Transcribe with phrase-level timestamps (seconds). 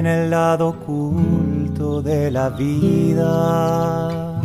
[0.00, 4.40] En el lado oculto de la vida.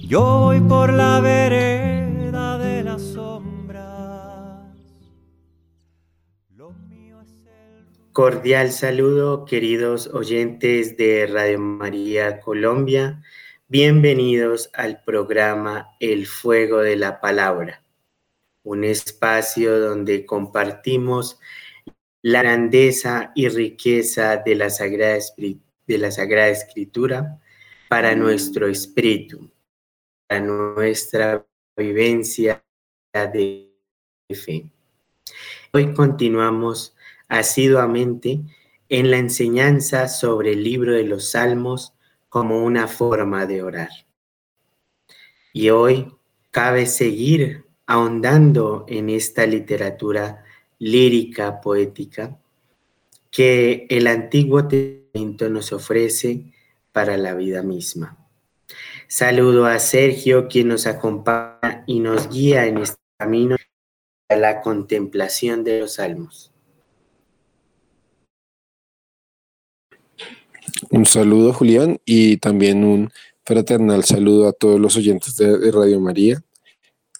[0.00, 4.64] Yo voy por la vereda de las sombras.
[8.14, 13.22] Cordial saludo, queridos oyentes de Radio María Colombia.
[13.66, 17.82] Bienvenidos al programa El Fuego de la Palabra,
[18.62, 21.38] un espacio donde compartimos
[22.28, 27.40] la grandeza y riqueza de la Sagrada, de la Sagrada Escritura
[27.88, 29.50] para nuestro espíritu,
[30.26, 32.62] para nuestra vivencia
[33.14, 33.72] de
[34.30, 34.70] fe.
[35.72, 36.94] Hoy continuamos
[37.28, 38.40] asiduamente
[38.90, 41.94] en la enseñanza sobre el libro de los Salmos
[42.28, 43.90] como una forma de orar.
[45.54, 46.14] Y hoy
[46.50, 50.44] cabe seguir ahondando en esta literatura
[50.78, 52.38] lírica, poética,
[53.30, 56.52] que el Antiguo Testamento nos ofrece
[56.92, 58.16] para la vida misma.
[59.06, 63.56] Saludo a Sergio, quien nos acompaña y nos guía en este camino
[64.28, 66.52] a la contemplación de los salmos.
[70.90, 73.10] Un saludo, Julián, y también un
[73.44, 76.42] fraternal saludo a todos los oyentes de, Radio María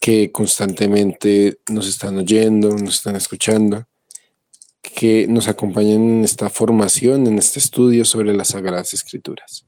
[0.08, 3.86] que constantemente nos están oyendo, nos están escuchando,
[4.80, 9.66] que nos acompañan en esta formación, en este estudio sobre las Sagradas Escrituras.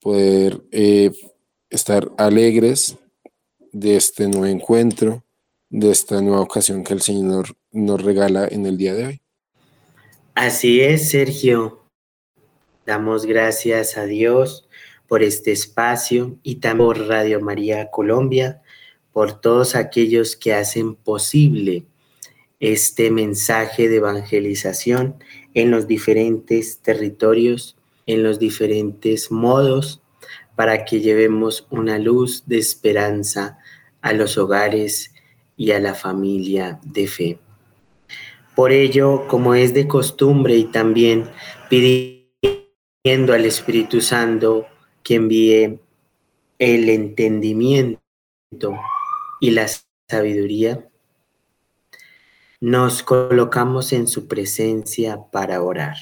[0.00, 1.10] Poder eh,
[1.68, 2.96] estar alegres
[3.72, 5.22] de este nuevo encuentro,
[5.68, 9.20] de esta nueva ocasión que el Señor nos regala en el día de hoy.
[10.34, 11.90] Así es, Sergio.
[12.86, 14.66] Damos gracias a Dios
[15.06, 18.62] por este espacio y también por Radio María Colombia,
[19.16, 21.86] por todos aquellos que hacen posible
[22.60, 25.16] este mensaje de evangelización
[25.54, 30.02] en los diferentes territorios, en los diferentes modos,
[30.54, 33.58] para que llevemos una luz de esperanza
[34.02, 35.14] a los hogares
[35.56, 37.38] y a la familia de fe.
[38.54, 41.24] Por ello, como es de costumbre y también
[41.70, 44.66] pidiendo al Espíritu Santo
[45.02, 45.78] que envíe
[46.58, 47.98] el entendimiento
[49.40, 49.66] y la
[50.08, 50.88] sabiduría,
[52.60, 55.96] nos colocamos en su presencia para orar.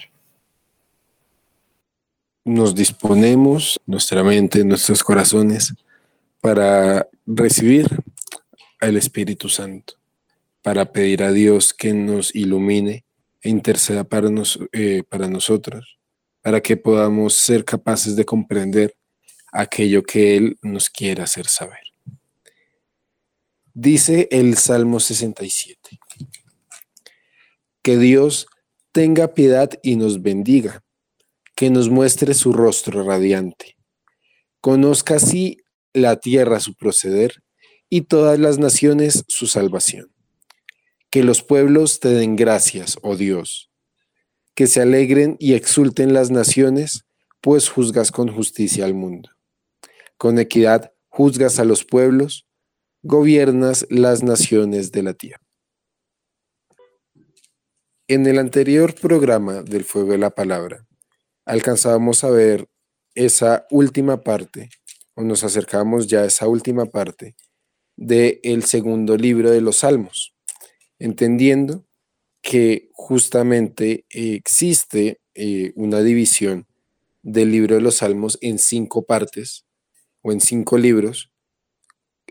[2.45, 5.75] Nos disponemos, nuestra mente, nuestros corazones,
[6.41, 7.87] para recibir
[8.81, 9.95] al Espíritu Santo,
[10.63, 13.05] para pedir a Dios que nos ilumine
[13.41, 15.95] e interceda para, nos, eh, para nosotros
[16.45, 18.95] para que podamos ser capaces de comprender
[19.51, 21.84] aquello que Él nos quiere hacer saber.
[23.75, 26.01] Dice el Salmo 67,
[27.83, 28.47] que Dios
[28.93, 30.85] tenga piedad y nos bendiga,
[31.55, 33.77] que nos muestre su rostro radiante,
[34.61, 35.59] conozca así
[35.93, 37.43] la tierra su proceder
[37.91, 40.11] y todas las naciones su salvación.
[41.11, 43.71] Que los pueblos te den gracias, oh Dios
[44.55, 47.05] que se alegren y exulten las naciones,
[47.41, 49.31] pues juzgas con justicia al mundo.
[50.17, 52.47] Con equidad juzgas a los pueblos,
[53.05, 55.43] gobiernas las naciones de la tierra.
[58.09, 60.87] En el anterior programa del Fuego de la Palabra,
[61.45, 62.67] alcanzábamos a ver
[63.15, 64.71] esa última parte,
[65.15, 67.37] o nos acercamos ya a esa última parte
[67.95, 70.35] del el segundo libro de los Salmos,
[70.99, 71.85] entendiendo
[72.41, 76.67] que justamente existe eh, una división
[77.23, 79.67] del libro de los Salmos en cinco partes
[80.23, 81.34] o en cinco libros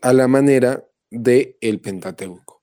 [0.03, 2.61] a la manera de el Pentateuco,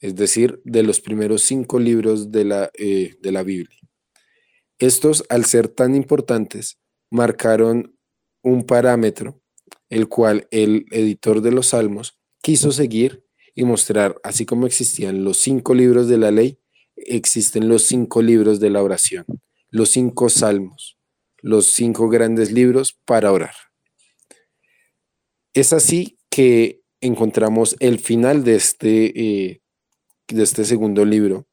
[0.00, 3.80] es decir, de los primeros cinco libros de la, eh, de la Biblia.
[4.78, 6.78] Estos, al ser tan importantes,
[7.10, 7.96] marcaron
[8.42, 9.40] un parámetro,
[9.88, 15.38] el cual el editor de los Salmos quiso seguir y mostrar, así como existían los
[15.38, 16.58] cinco libros de la ley,
[16.96, 19.24] existen los cinco libros de la oración,
[19.70, 20.98] los cinco salmos,
[21.38, 23.54] los cinco grandes libros para orar.
[25.54, 29.60] Es así que encontramos el final de este, eh,
[30.26, 31.46] de este segundo libro,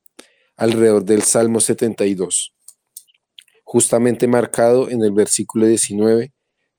[0.56, 2.56] alrededor del Salmo 72,
[3.64, 6.34] justamente marcado en el versículo 19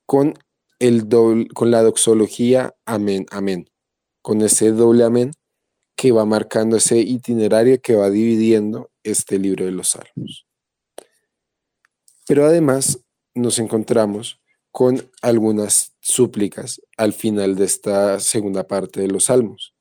[0.05, 0.35] con,
[0.81, 1.07] el
[1.55, 3.71] con la doxología amén, amén,
[4.21, 5.31] con ese doble amén
[5.95, 10.49] que va marcando ese itinerario que va dividiendo este libro de los salmos.
[12.27, 12.99] Pero además
[13.33, 14.42] nos encontramos
[14.73, 19.75] con algunas súplicas al final de esta segunda parte de los salmos.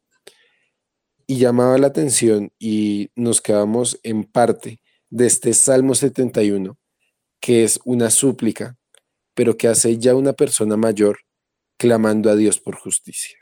[1.26, 6.78] Y llamaba la atención y nos quedamos en parte de este Salmo 71,
[7.40, 8.78] que es una súplica,
[9.34, 11.20] pero que hace ya una persona mayor
[11.78, 13.38] clamando a Dios por justicia.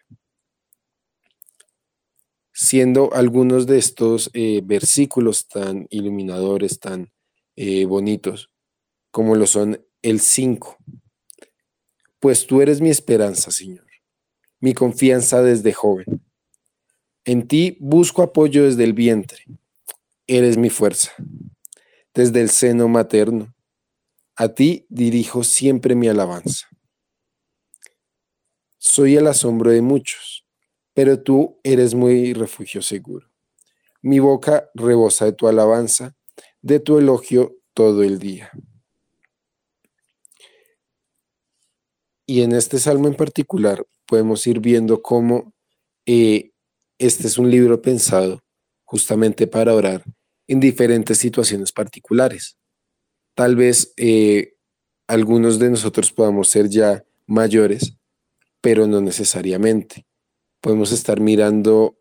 [2.53, 7.11] Siendo algunos de estos eh, versículos tan iluminadores, tan
[7.55, 8.51] eh, bonitos,
[9.11, 10.77] como lo son el 5.
[12.19, 13.85] Pues tú eres mi esperanza, Señor,
[14.59, 16.21] mi confianza desde joven.
[17.23, 19.45] En ti busco apoyo desde el vientre.
[20.27, 21.11] Eres mi fuerza.
[22.13, 23.55] Desde el seno materno.
[24.35, 26.67] A ti dirijo siempre mi alabanza.
[28.77, 30.45] Soy el asombro de muchos,
[30.93, 33.29] pero tú eres muy refugio seguro.
[34.01, 36.15] Mi boca rebosa de tu alabanza,
[36.61, 38.49] de tu elogio todo el día.
[42.29, 45.51] Y en este salmo en particular podemos ir viendo cómo
[46.05, 46.51] eh,
[46.99, 48.43] este es un libro pensado
[48.85, 50.03] justamente para orar
[50.47, 52.55] en diferentes situaciones particulares.
[53.33, 54.53] Tal vez eh,
[55.07, 57.95] algunos de nosotros podamos ser ya mayores,
[58.61, 60.05] pero no necesariamente.
[60.61, 61.97] Podemos estar mirando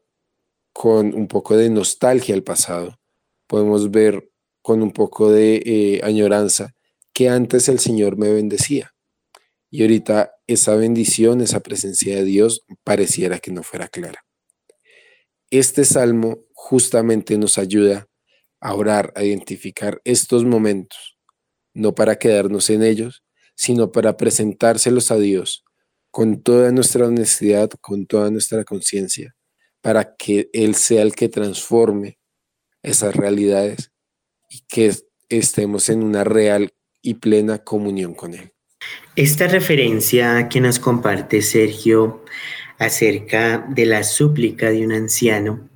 [0.74, 2.98] con un poco de nostalgia al pasado.
[3.46, 6.74] Podemos ver con un poco de eh, añoranza
[7.14, 8.92] que antes el Señor me bendecía
[9.70, 14.25] y ahorita esa bendición, esa presencia de Dios pareciera que no fuera clara.
[15.50, 18.06] Este salmo justamente nos ayuda
[18.61, 21.19] a orar, a identificar estos momentos,
[21.75, 23.25] no para quedarnos en ellos,
[23.55, 25.65] sino para presentárselos a Dios
[26.11, 29.37] con toda nuestra honestidad, con toda nuestra conciencia,
[29.81, 32.19] para que Él sea el que transforme
[32.82, 33.93] esas realidades
[34.49, 34.93] y que
[35.29, 36.73] estemos en una real
[37.03, 38.53] y plena comunión con Él.
[39.19, 42.25] Esta referencia que nos comparte Sergio
[42.78, 45.69] acerca de la súplica de un anciano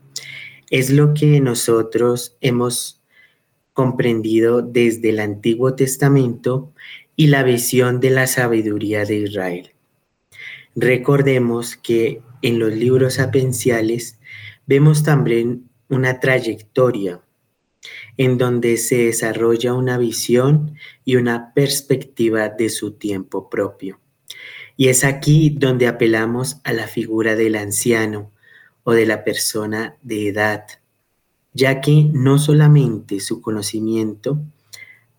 [0.70, 3.02] es lo que nosotros hemos
[3.72, 6.72] comprendido desde el Antiguo Testamento
[7.16, 9.72] y la visión de la sabiduría de Israel.
[10.76, 14.20] Recordemos que en los libros sapenciales
[14.66, 17.20] vemos también una trayectoria
[18.16, 20.74] en donde se desarrolla una visión
[21.04, 24.00] y una perspectiva de su tiempo propio.
[24.76, 28.30] Y es aquí donde apelamos a la figura del anciano
[28.84, 30.64] o de la persona de edad,
[31.52, 34.38] ya que no solamente su conocimiento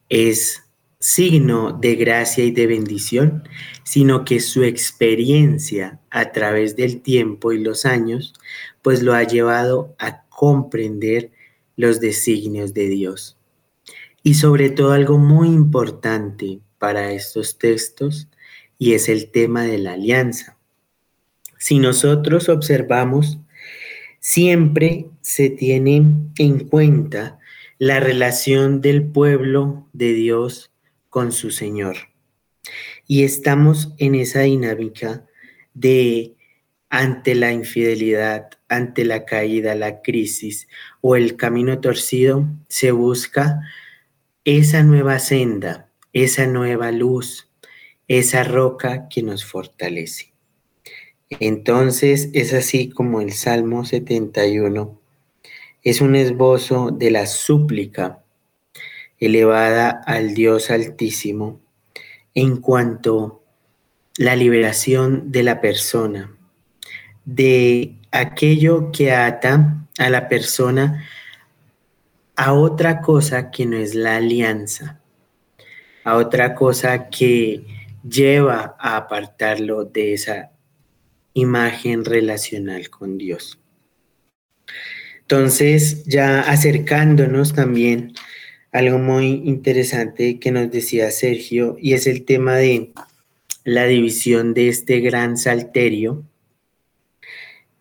[0.09, 0.63] es
[0.99, 3.43] signo de gracia y de bendición,
[3.83, 8.33] sino que su experiencia a través del tiempo y los años,
[8.81, 11.31] pues lo ha llevado a comprender
[11.75, 13.37] los designios de Dios.
[14.21, 18.29] Y sobre todo algo muy importante para estos textos
[18.77, 20.57] y es el tema de la alianza.
[21.57, 23.39] Si nosotros observamos,
[24.19, 26.03] siempre se tiene
[26.37, 27.39] en cuenta
[27.77, 30.71] la relación del pueblo de Dios
[31.09, 31.97] con su Señor.
[33.07, 35.25] Y estamos en esa dinámica
[35.73, 36.35] de
[36.89, 40.67] ante la infidelidad, ante la caída, la crisis
[41.01, 43.61] o el camino torcido, se busca
[44.45, 47.49] esa nueva senda, esa nueva luz,
[48.07, 50.33] esa roca que nos fortalece.
[51.29, 54.99] Entonces es así como el Salmo 71
[55.83, 58.23] es un esbozo de la súplica
[59.19, 61.59] elevada al Dios Altísimo
[62.33, 63.43] en cuanto
[64.17, 66.35] la liberación de la persona,
[67.25, 71.03] de aquello que ata a la persona
[72.35, 75.01] a otra cosa que no es la alianza,
[76.03, 77.65] a otra cosa que
[78.07, 80.51] lleva a apartarlo de esa
[81.33, 83.59] imagen relacional con Dios.
[85.21, 88.13] Entonces, ya acercándonos también
[88.71, 92.93] algo muy interesante que nos decía Sergio, y es el tema de
[93.63, 96.23] la división de este gran salterio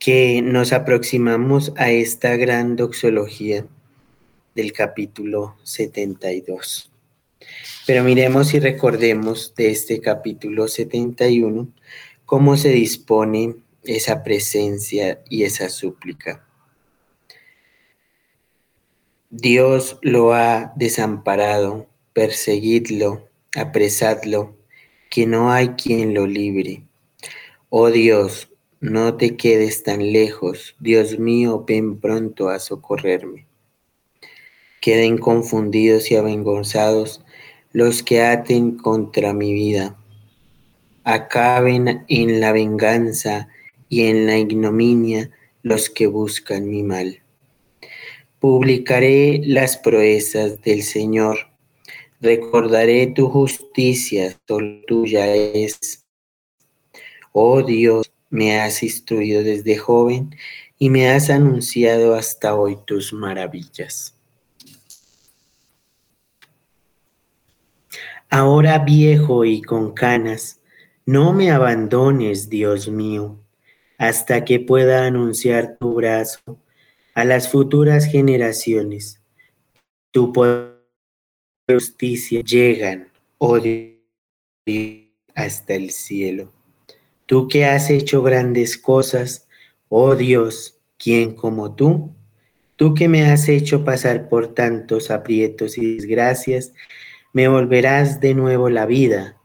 [0.05, 3.65] que nos aproximamos a esta gran doxología
[4.57, 6.91] del capítulo 72.
[7.87, 11.69] Pero miremos y recordemos de este capítulo 71
[12.27, 13.55] cómo se dispone
[13.85, 16.45] esa presencia y esa súplica.
[19.31, 24.57] Dios lo ha desamparado, perseguidlo, apresadlo,
[25.09, 26.83] que no hay quien lo libre.
[27.69, 28.52] Oh Dios,
[28.83, 33.47] no te quedes tan lejos, Dios mío, ven pronto a socorrerme.
[34.81, 37.25] Queden confundidos y avergonzados
[37.71, 39.97] los que aten contra mi vida.
[41.05, 43.49] Acaben en la venganza
[43.89, 45.31] y en la ignominia
[45.62, 47.23] los que buscan mi mal.
[48.41, 51.39] Publicaré las proezas del Señor.
[52.21, 56.05] Recordaré tu justicia, solo tuya es.
[57.31, 60.35] Oh Dios, me has instruido desde joven
[60.79, 64.17] y me has anunciado hasta hoy tus maravillas.
[68.31, 70.61] Ahora viejo y con canas,
[71.05, 73.39] no me abandones, Dios mío,
[73.99, 76.59] hasta que pueda anunciar tu brazo
[77.15, 79.21] a las futuras generaciones.
[80.11, 80.81] Tu poder
[81.69, 83.93] justicia llegan, oh Dios,
[85.35, 86.51] hasta el cielo.
[87.33, 89.49] Tú que has hecho grandes cosas,
[89.89, 92.15] oh Dios, ¿quién como tú?
[92.77, 96.75] Tú que me has hecho pasar por tantos aprietos y desgracias,
[97.33, 99.39] me volverás de nuevo la vida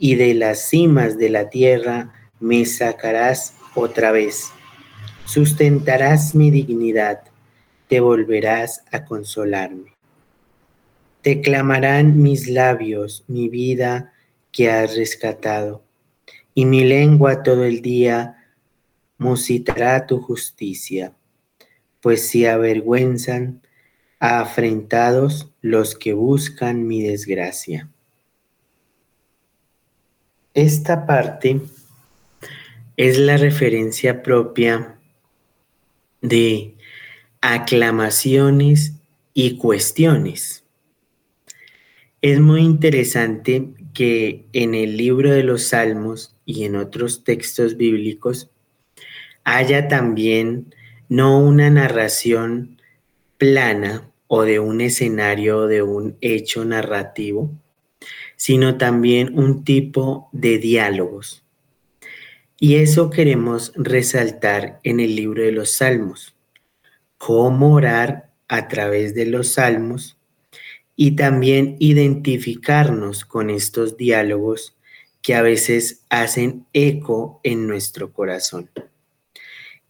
[0.00, 4.50] y de las cimas de la tierra me sacarás otra vez.
[5.24, 7.20] Sustentarás mi dignidad,
[7.86, 9.94] te volverás a consolarme.
[11.22, 14.12] Te clamarán mis labios, mi vida
[14.50, 15.84] que has rescatado,
[16.58, 18.36] y mi lengua todo el día
[19.16, 21.14] musitará tu justicia,
[22.00, 23.62] pues si avergüenzan
[24.18, 27.88] a afrentados los que buscan mi desgracia.
[30.52, 31.60] Esta parte
[32.96, 34.98] es la referencia propia
[36.22, 36.74] de
[37.40, 38.94] aclamaciones
[39.32, 40.64] y cuestiones.
[42.20, 48.48] Es muy interesante que en el libro de los Salmos y en otros textos bíblicos
[49.42, 50.72] haya también
[51.08, 52.80] no una narración
[53.38, 57.50] plana o de un escenario de un hecho narrativo,
[58.36, 61.42] sino también un tipo de diálogos.
[62.60, 66.36] Y eso queremos resaltar en el libro de los Salmos,
[67.16, 70.17] cómo orar a través de los Salmos
[71.00, 74.76] y también identificarnos con estos diálogos
[75.22, 78.68] que a veces hacen eco en nuestro corazón.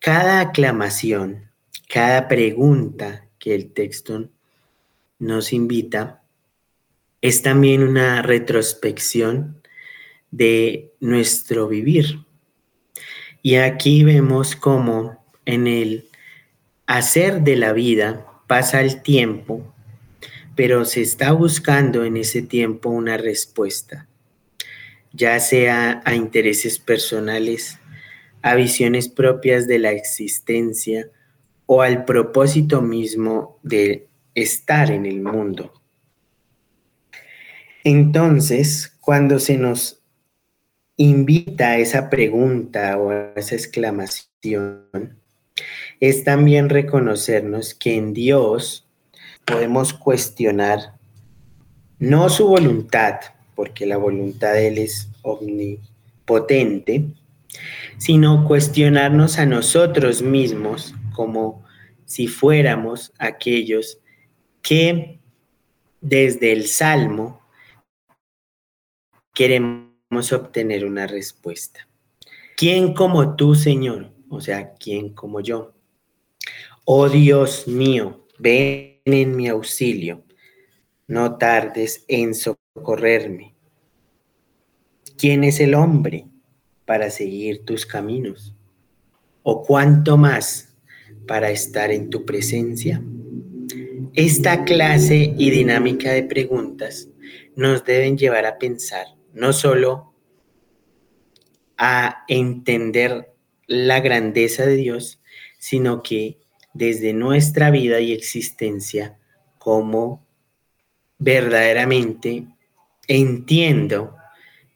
[0.00, 1.50] Cada aclamación,
[1.88, 4.29] cada pregunta que el texto
[5.19, 6.23] nos invita
[7.23, 9.62] es también una retrospección
[10.31, 12.19] de nuestro vivir.
[13.41, 16.11] Y aquí vemos cómo en el
[16.87, 19.75] hacer de la vida pasa el tiempo,
[20.59, 24.09] pero se está buscando en ese tiempo una respuesta,
[25.12, 27.79] ya sea a intereses personales,
[28.43, 31.09] a visiones propias de la existencia
[31.67, 35.73] o al propósito mismo de estar en el mundo.
[37.85, 40.03] Entonces, cuando se nos
[40.97, 45.21] invita a esa pregunta o a esa exclamación,
[46.00, 48.88] es también reconocernos que en Dios
[49.49, 50.99] podemos cuestionar
[51.99, 53.14] no su voluntad,
[53.55, 57.07] porque la voluntad de Él es omnipotente,
[57.97, 61.64] sino cuestionarnos a nosotros mismos como
[62.05, 63.99] si fuéramos aquellos
[64.62, 65.19] que
[66.00, 67.40] desde el Salmo
[69.35, 71.88] queremos obtener una respuesta.
[72.57, 74.12] ¿Quién como tú, Señor?
[74.28, 75.73] O sea, ¿quién como yo?
[76.85, 80.25] Oh Dios mío, ven en mi auxilio.
[81.07, 83.55] No tardes en socorrerme.
[85.17, 86.27] ¿Quién es el hombre
[86.85, 88.55] para seguir tus caminos?
[89.43, 90.77] ¿O cuánto más
[91.27, 93.03] para estar en tu presencia?
[94.15, 97.09] Esta clase y dinámica de preguntas
[97.57, 100.12] nos deben llevar a pensar no solo
[101.77, 103.35] a entender
[103.67, 105.21] la grandeza de Dios,
[105.59, 106.38] sino que
[106.78, 109.18] desde nuestra vida y existencia,
[109.58, 110.25] como
[111.18, 112.44] verdaderamente
[113.08, 114.14] entiendo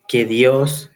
[0.09, 0.91] que Dios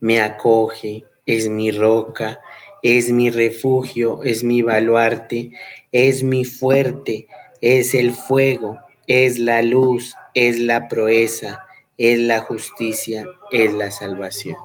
[0.00, 2.40] me acoge, es mi roca,
[2.82, 5.52] es mi refugio, es mi baluarte,
[5.92, 7.28] es mi fuerte,
[7.60, 11.64] es el fuego, es la luz, es la proeza,
[11.96, 14.56] es la justicia, es la salvación.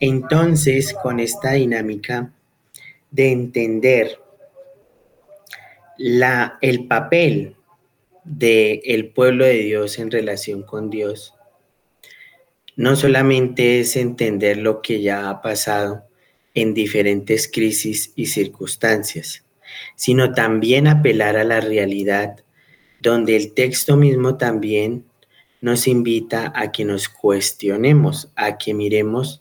[0.00, 2.32] Entonces, con esta dinámica
[3.10, 4.21] de entender
[6.04, 7.54] la, el papel
[8.24, 11.34] del el pueblo de Dios en relación con Dios,
[12.74, 16.02] no solamente es entender lo que ya ha pasado
[16.54, 19.44] en diferentes crisis y circunstancias,
[19.94, 22.42] sino también apelar a la realidad,
[23.00, 25.04] donde el texto mismo también
[25.60, 29.40] nos invita a que nos cuestionemos, a que miremos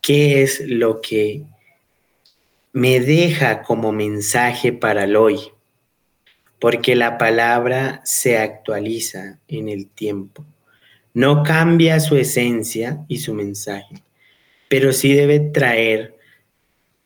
[0.00, 1.42] qué es lo que
[2.72, 5.53] me deja como mensaje para el hoy,
[6.58, 10.44] porque la palabra se actualiza en el tiempo.
[11.12, 14.02] No cambia su esencia y su mensaje,
[14.68, 16.16] pero sí debe traer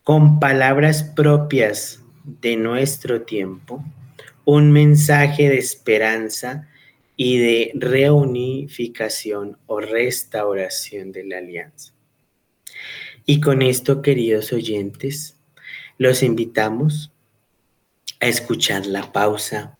[0.02, 3.84] con palabras propias de nuestro tiempo
[4.44, 6.68] un mensaje de esperanza
[7.16, 11.92] y de reunificación o restauración de la alianza.
[13.26, 15.36] Y con esto, queridos oyentes,
[15.98, 17.12] los invitamos
[18.20, 19.78] a escuchar la pausa.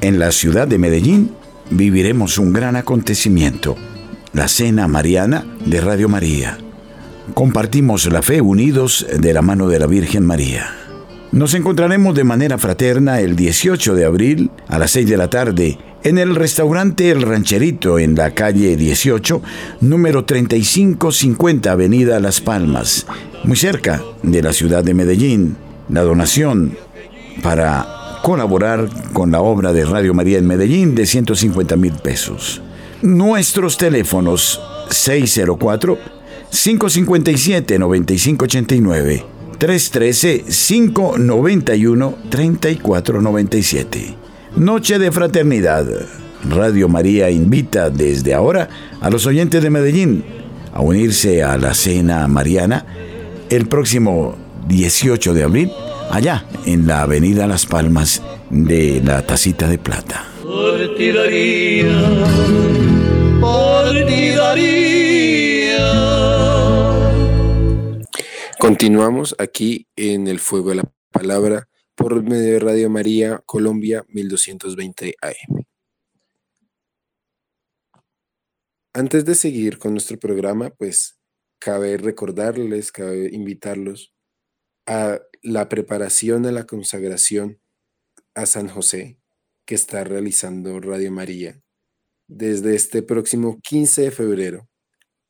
[0.00, 1.30] En la ciudad de Medellín
[1.70, 3.76] viviremos un gran acontecimiento,
[4.32, 6.58] la Cena Mariana de Radio María.
[7.34, 10.68] Compartimos la fe unidos de la mano de la Virgen María.
[11.32, 15.78] Nos encontraremos de manera fraterna el 18 de abril a las 6 de la tarde
[16.02, 19.42] en el restaurante El Rancherito en la calle 18,
[19.80, 23.06] número 3550 Avenida Las Palmas,
[23.44, 25.56] muy cerca de la ciudad de Medellín.
[25.88, 26.76] La donación
[27.42, 27.86] para
[28.22, 32.60] colaborar con la obra de Radio María en Medellín de 150 mil pesos.
[33.02, 34.60] Nuestros teléfonos
[34.90, 35.98] 604
[36.50, 39.24] 557 9589
[39.58, 44.25] 313 591 3497
[44.56, 45.86] Noche de Fraternidad.
[46.48, 48.70] Radio María invita desde ahora
[49.02, 50.24] a los oyentes de Medellín
[50.72, 52.86] a unirse a la cena mariana
[53.50, 54.34] el próximo
[54.66, 55.70] 18 de abril,
[56.10, 60.24] allá en la Avenida Las Palmas de la Tacita de Plata.
[68.58, 75.16] Continuamos aquí en el fuego de la palabra por medio de Radio María Colombia 1220
[75.22, 75.64] AM.
[78.92, 81.18] Antes de seguir con nuestro programa, pues
[81.58, 84.14] cabe recordarles, cabe invitarlos
[84.86, 87.60] a la preparación a la consagración
[88.34, 89.18] a San José
[89.64, 91.60] que está realizando Radio María
[92.28, 94.68] desde este próximo 15 de febrero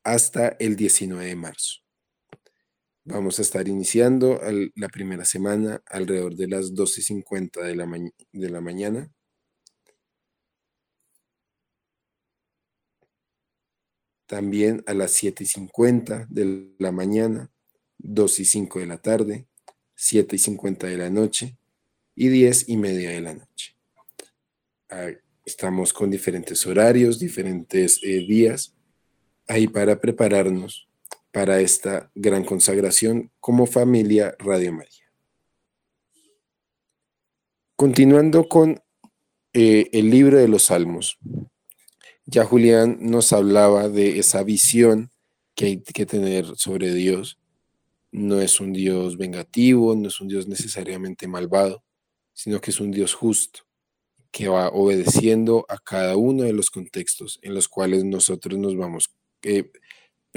[0.03, 1.86] hasta el 19 de marzo.
[3.09, 4.41] Vamos a estar iniciando
[4.75, 7.87] la primera semana alrededor de las 12.50 de la,
[8.33, 9.13] de la mañana.
[14.27, 17.53] También a las 7.50 de la mañana,
[17.99, 19.47] 2 y 5 de la tarde,
[19.95, 21.57] 7 y 50 de la noche
[22.17, 23.77] y 10 y media de la noche.
[25.45, 28.75] Estamos con diferentes horarios, diferentes eh, días,
[29.47, 30.89] ahí para prepararnos
[31.37, 35.05] para esta gran consagración como familia Radio María.
[37.77, 38.83] Continuando con
[39.53, 41.19] eh, el libro de los Salmos,
[42.25, 45.11] ya Julián nos hablaba de esa visión
[45.55, 47.39] que hay que tener sobre Dios.
[48.11, 51.85] No es un Dios vengativo, no es un Dios necesariamente malvado,
[52.33, 53.61] sino que es un Dios justo,
[54.31, 59.15] que va obedeciendo a cada uno de los contextos en los cuales nosotros nos vamos
[59.43, 59.71] eh,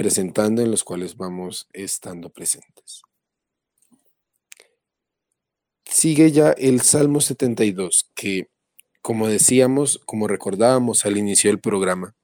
[0.00, 3.02] presentando en los cuales vamos estando presentes.
[5.84, 8.48] Sigue ya el Salmo 72, que
[9.02, 12.16] como decíamos, como recordábamos al inicio del programa,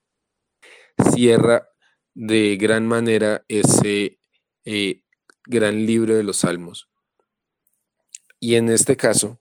[1.12, 1.69] cierra
[2.15, 4.21] de gran manera ese
[4.65, 5.03] eh,
[5.45, 6.89] gran libro de los Salmos.
[8.41, 9.39] Y en este caso,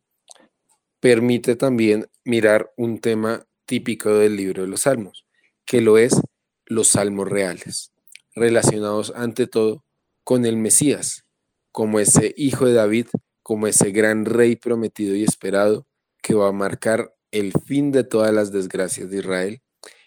[1.00, 5.26] permite también mirar un tema típico del libro de los Salmos,
[5.64, 6.20] que lo es
[6.66, 7.95] los salmos reales
[8.36, 9.84] relacionados ante todo
[10.24, 11.26] con el Mesías,
[11.72, 13.08] como ese hijo de David,
[13.42, 15.88] como ese gran rey prometido y esperado
[16.22, 19.62] que va a marcar el fin de todas las desgracias de Israel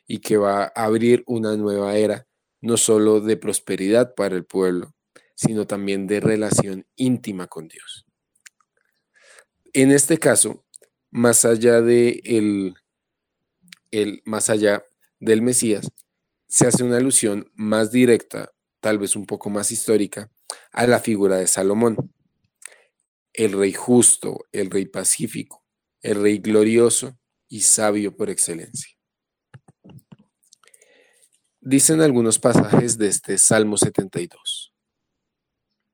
[0.06, 2.26] y que va a abrir una nueva era,
[2.60, 4.94] no solo de prosperidad para el pueblo,
[5.34, 8.06] sino también de relación íntima con Dios.
[9.72, 10.64] En este caso,
[11.10, 12.74] más allá de el,
[13.90, 14.82] el más allá
[15.20, 15.92] del Mesías,
[16.48, 20.30] se hace una alusión más directa, tal vez un poco más histórica,
[20.72, 22.12] a la figura de Salomón,
[23.34, 25.64] el rey justo, el rey pacífico,
[26.00, 28.96] el rey glorioso y sabio por excelencia.
[31.60, 34.72] Dicen algunos pasajes de este Salmo 72.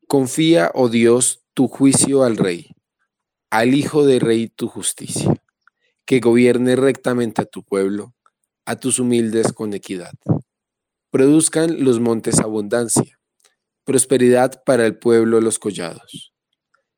[0.06, 2.76] Confía, oh Dios, tu juicio al rey,
[3.50, 5.34] al hijo de rey tu justicia,
[6.04, 8.13] que gobierne rectamente a tu pueblo,
[8.66, 10.14] a tus humildes con equidad
[11.14, 13.20] produzcan los montes abundancia,
[13.84, 16.34] prosperidad para el pueblo los collados.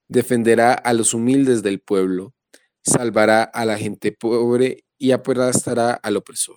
[0.08, 2.32] Defenderá a los humildes del pueblo,
[2.82, 6.56] salvará a la gente pobre y aplastará al opresor.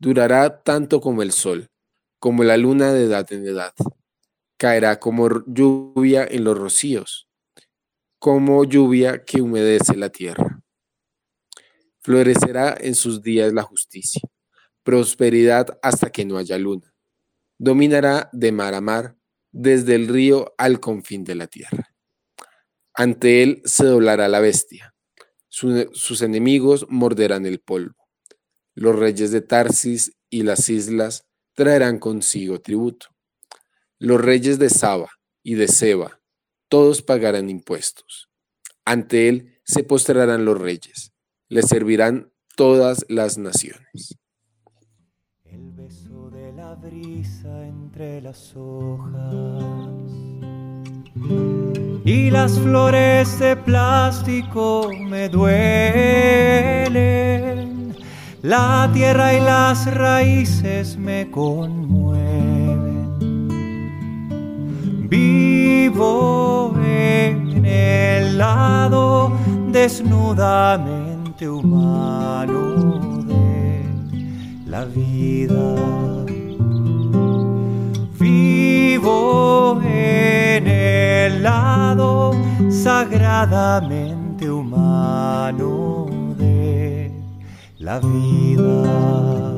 [0.00, 1.68] Durará tanto como el sol,
[2.18, 3.74] como la luna de edad en edad.
[4.56, 7.28] Caerá como lluvia en los rocíos,
[8.18, 10.62] como lluvia que humedece la tierra.
[12.08, 14.22] Florecerá en sus días la justicia,
[14.82, 16.94] prosperidad hasta que no haya luna.
[17.58, 19.18] Dominará de mar a mar,
[19.52, 21.94] desde el río al confín de la tierra.
[22.94, 24.94] Ante él se doblará la bestia,
[25.50, 28.08] sus enemigos morderán el polvo.
[28.74, 33.08] Los reyes de Tarsis y las islas traerán consigo tributo.
[33.98, 35.10] Los reyes de Saba
[35.42, 36.22] y de Seba,
[36.70, 38.30] todos pagarán impuestos.
[38.86, 41.07] Ante él se postrarán los reyes
[41.48, 44.18] le servirán todas las naciones.
[45.44, 49.94] El beso de la brisa entre las hojas
[52.04, 55.88] y las flores de plástico me duelen.
[58.42, 62.28] La tierra y las raíces me conmueven.
[65.08, 69.32] Vivo en el lado
[71.46, 73.84] humano de
[74.66, 75.76] la vida.
[78.18, 82.32] Vivo en el lado
[82.70, 87.12] sagradamente humano de
[87.78, 89.54] la vida.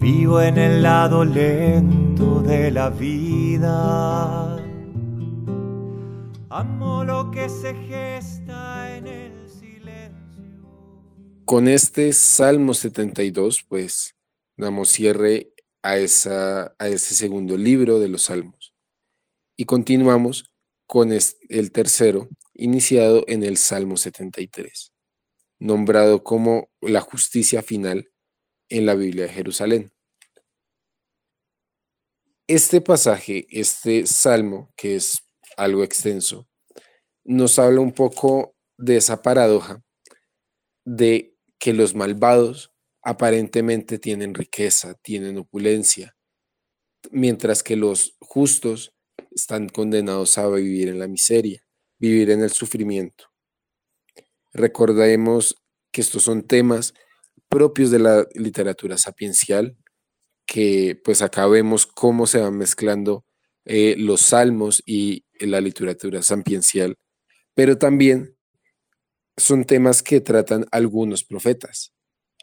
[0.00, 4.59] Vivo en el lado lento de la vida
[6.52, 10.42] Amo lo que se gesta en el silencio.
[11.44, 14.16] Con este Salmo 72, pues
[14.56, 18.74] damos cierre a, esa, a ese segundo libro de los Salmos.
[19.56, 20.52] Y continuamos
[20.88, 24.92] con el tercero, iniciado en el Salmo 73,
[25.60, 28.10] nombrado como la justicia final
[28.68, 29.92] en la Biblia de Jerusalén.
[32.48, 36.48] Este pasaje, este salmo, que es algo extenso,
[37.24, 39.82] nos habla un poco de esa paradoja
[40.84, 46.16] de que los malvados aparentemente tienen riqueza, tienen opulencia,
[47.10, 48.94] mientras que los justos
[49.30, 51.62] están condenados a vivir en la miseria,
[51.98, 53.26] vivir en el sufrimiento.
[54.52, 55.56] Recordemos
[55.92, 56.94] que estos son temas
[57.48, 59.76] propios de la literatura sapiencial,
[60.46, 63.24] que pues acá vemos cómo se van mezclando
[63.64, 66.96] eh, los salmos y la literatura sampiencial,
[67.54, 68.36] pero también
[69.36, 71.92] son temas que tratan algunos profetas.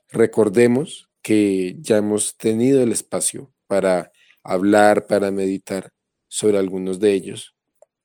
[0.09, 4.11] Recordemos que ya hemos tenido el espacio para
[4.43, 5.91] hablar, para meditar
[6.27, 7.55] sobre algunos de ellos,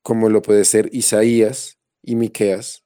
[0.03, 2.85] como lo puede ser Isaías y Miqueas,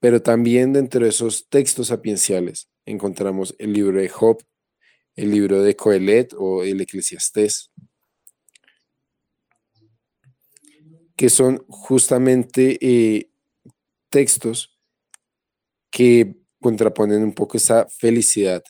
[0.00, 4.42] pero también dentro de esos textos sapienciales encontramos el libro de Job,
[5.16, 7.70] el libro de Coelet o el Eclesiastés,
[11.18, 13.28] que son justamente eh,
[14.08, 14.78] textos
[15.90, 18.62] que contraponen un poco esa felicidad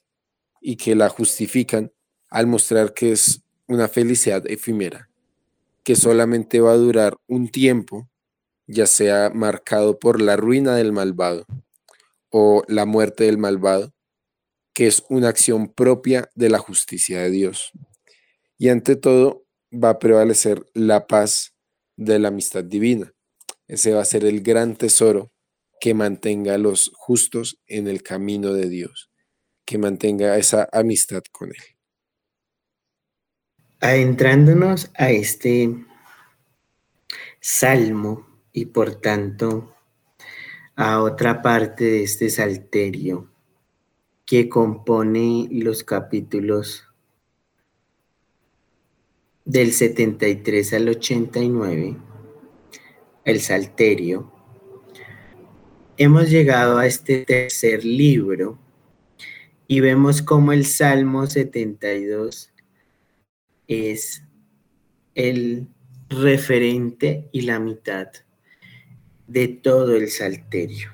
[0.62, 1.92] y que la justifican
[2.30, 5.10] al mostrar que es una felicidad efímera,
[5.84, 8.08] que solamente va a durar un tiempo,
[8.66, 11.44] ya sea marcado por la ruina del malvado
[12.30, 13.92] o la muerte del malvado,
[14.72, 17.72] que es una acción propia de la justicia de Dios.
[18.56, 21.52] Y ante todo va a prevalecer la paz
[21.98, 23.12] de la amistad divina.
[23.66, 25.32] Ese va a ser el gran tesoro
[25.80, 29.10] que mantenga a los justos en el camino de Dios,
[29.66, 31.62] que mantenga esa amistad con Él.
[33.80, 35.84] Adentrándonos a este
[37.40, 39.74] salmo y por tanto
[40.74, 43.30] a otra parte de este salterio
[44.24, 46.87] que compone los capítulos
[49.48, 51.96] del 73 al 89,
[53.24, 54.30] el Salterio,
[55.96, 58.58] hemos llegado a este tercer libro
[59.66, 62.52] y vemos cómo el Salmo 72
[63.68, 64.22] es
[65.14, 65.66] el
[66.10, 68.08] referente y la mitad
[69.28, 70.90] de todo el Salterio.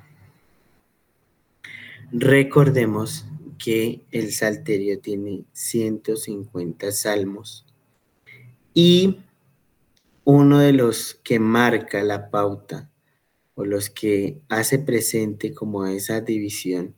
[2.12, 3.27] Recordemos
[3.59, 7.67] que el Salterio tiene 150 salmos
[8.75, 9.21] y
[10.25, 12.91] uno de los que marca la pauta
[13.55, 16.97] o los que hace presente como esa división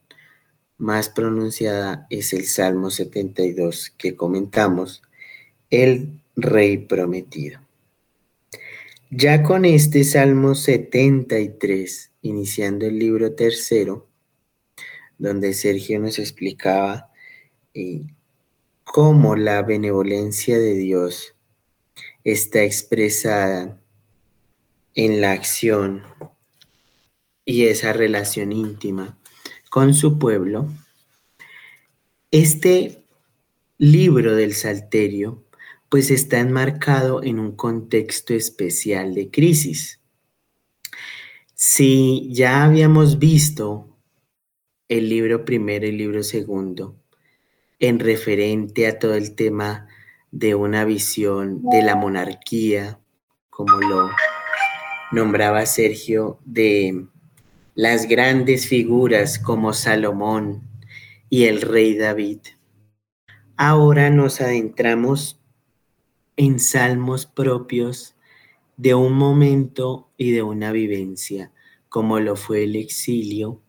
[0.79, 5.03] más pronunciada es el Salmo 72 que comentamos,
[5.71, 7.61] el Rey Prometido.
[9.11, 14.09] Ya con este Salmo 73, iniciando el libro tercero,
[15.19, 17.11] donde Sergio nos explicaba
[17.73, 18.03] eh,
[18.85, 21.36] cómo la benevolencia de Dios
[22.27, 23.81] está expresada
[24.97, 26.03] en la acción
[27.45, 29.17] y esa relación íntima
[29.71, 30.69] con su pueblo,
[32.33, 33.05] este
[33.79, 35.45] libro del Salterio
[35.89, 40.01] pues está enmarcado en un contexto especial de crisis.
[41.55, 43.97] Si ya habíamos visto
[44.89, 46.97] el libro primero y el libro segundo
[47.79, 49.87] en referente a todo el tema
[50.31, 52.99] de una visión de la monarquía,
[53.51, 54.11] como lo
[55.13, 57.07] nombraba Sergio, de
[57.75, 60.63] las grandes figuras como Salomón
[61.29, 62.41] y el rey David.
[63.57, 65.41] Ahora nos adentramos
[66.37, 68.15] en salmos propios
[68.77, 71.53] de un momento y de una vivencia,
[71.89, 73.63] como lo fue el exilio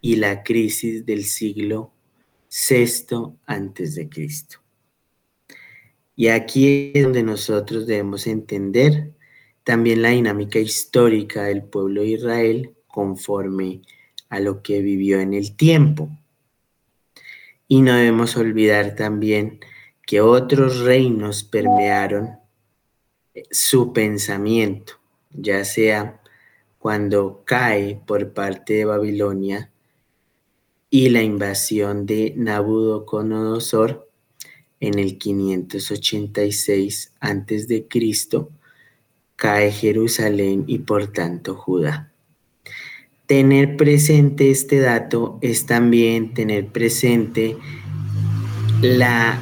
[0.00, 1.92] y la crisis del siglo
[2.48, 4.60] VI antes de Cristo.
[6.18, 9.12] Y aquí es donde nosotros debemos entender
[9.62, 13.82] también la dinámica histórica del pueblo de Israel conforme
[14.28, 16.10] a lo que vivió en el tiempo.
[17.68, 19.60] Y no debemos olvidar también
[20.04, 22.30] que otros reinos permearon
[23.32, 24.94] eh, su pensamiento,
[25.30, 26.20] ya sea
[26.80, 29.70] cuando cae por parte de Babilonia
[30.90, 34.07] y la invasión de Nabucodonosor
[34.80, 37.88] en el 586 a.C.,
[39.36, 42.12] cae Jerusalén y por tanto Judá.
[43.26, 47.56] Tener presente este dato es también tener presente
[48.80, 49.40] la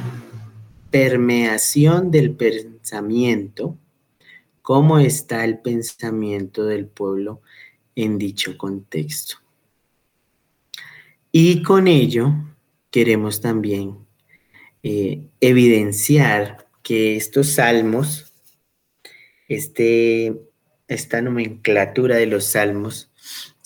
[0.91, 3.77] permeación del pensamiento,
[4.61, 7.41] cómo está el pensamiento del pueblo
[7.95, 9.37] en dicho contexto.
[11.31, 12.33] Y con ello
[12.91, 14.06] queremos también
[14.83, 18.33] eh, evidenciar que estos salmos,
[19.47, 20.35] este,
[20.87, 23.11] esta nomenclatura de los salmos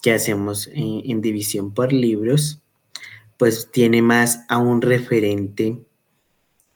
[0.02, 2.62] que hacemos en división por libros,
[3.38, 5.80] pues tiene más a un referente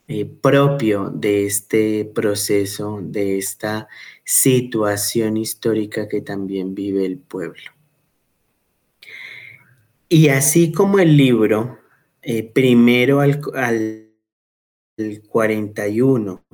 [0.08, 3.88] eh, propio de este proceso, de esta
[4.24, 7.72] situación histórica que también vive el pueblo.
[10.08, 11.80] Y así como el libro,
[12.22, 14.05] eh, primero al
[15.28, 16.46] 41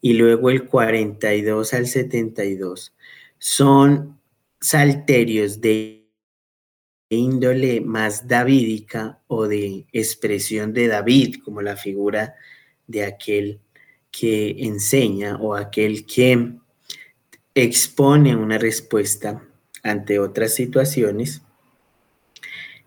[0.00, 2.94] y luego el 42 al 72,
[3.38, 4.20] son
[4.60, 6.06] salterios de
[7.08, 12.34] índole más davídica o de expresión de David como la figura
[12.86, 13.60] de aquel
[14.10, 16.52] que enseña o aquel que
[17.54, 19.42] expone una respuesta
[19.82, 21.42] ante otras situaciones,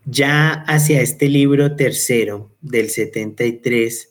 [0.06, 4.09] ya hacia este libro tercero del 73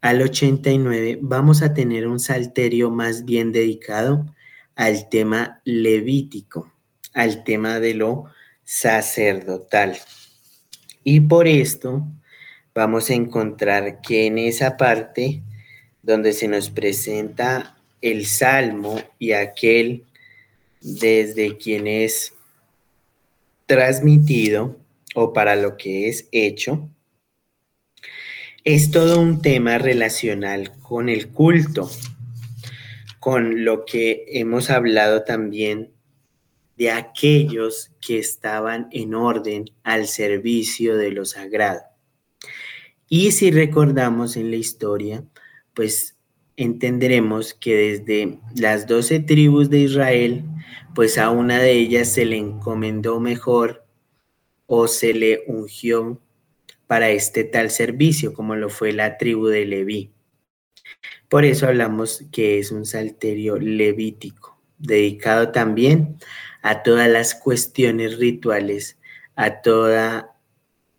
[0.00, 4.26] al 89 vamos a tener un salterio más bien dedicado
[4.74, 6.72] al tema levítico,
[7.12, 8.24] al tema de lo
[8.64, 9.98] sacerdotal.
[11.04, 12.06] Y por esto
[12.74, 15.42] vamos a encontrar que en esa parte
[16.02, 20.04] donde se nos presenta el salmo y aquel
[20.80, 22.32] desde quien es
[23.66, 24.76] transmitido
[25.14, 26.88] o para lo que es hecho,
[28.64, 31.90] es todo un tema relacional con el culto,
[33.18, 35.90] con lo que hemos hablado también
[36.76, 41.82] de aquellos que estaban en orden al servicio de lo sagrado.
[43.08, 45.24] Y si recordamos en la historia,
[45.74, 46.16] pues
[46.56, 50.44] entenderemos que desde las doce tribus de Israel,
[50.94, 53.84] pues a una de ellas se le encomendó mejor
[54.66, 56.20] o se le ungió
[56.90, 60.12] para este tal servicio, como lo fue la tribu de Leví.
[61.28, 66.16] Por eso hablamos que es un salterio levítico, dedicado también
[66.62, 68.98] a todas las cuestiones rituales,
[69.36, 70.34] a toda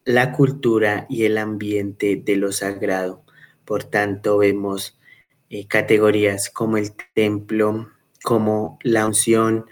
[0.05, 3.25] la cultura y el ambiente de lo sagrado.
[3.65, 4.97] Por tanto, vemos
[5.49, 7.91] eh, categorías como el templo,
[8.23, 9.65] como la unción,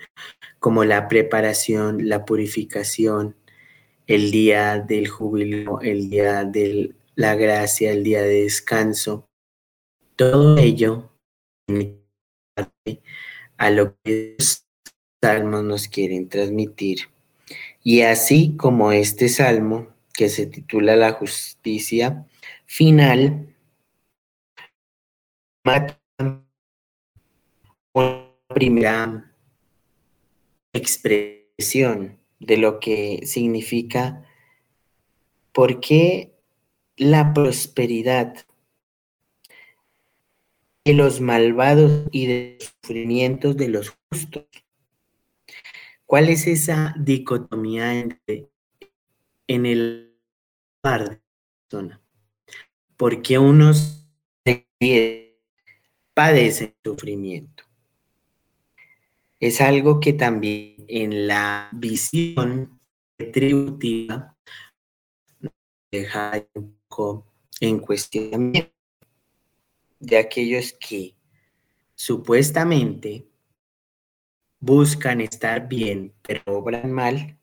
[0.59, 3.37] como la preparación, la purificación,
[4.09, 9.29] el día del júbilo, el día de la gracia, el día de descanso.
[10.15, 11.11] Todo ello
[13.57, 14.65] a lo que los
[15.23, 17.01] salmos nos quieren transmitir.
[17.83, 22.25] Y así como este salmo que se titula La justicia
[22.65, 23.55] final,
[28.47, 29.31] primera
[30.73, 34.25] expresión de lo que significa
[35.51, 36.33] por qué
[36.95, 38.33] la prosperidad
[40.85, 44.45] de los malvados y de los sufrimientos de los justos.
[46.05, 48.49] ¿Cuál es esa dicotomía entre
[49.47, 50.17] en el
[50.81, 51.21] par de
[51.69, 52.01] persona?
[52.97, 54.07] Porque unos
[56.13, 57.68] padecen sufrimiento.
[59.39, 62.81] Es algo que también en la visión
[63.17, 64.35] retributiva
[65.89, 67.25] deja un poco
[67.61, 68.73] en cuestionamiento
[69.99, 71.15] de aquellos que
[71.95, 73.29] supuestamente
[74.59, 77.37] buscan estar bien, pero obran mal,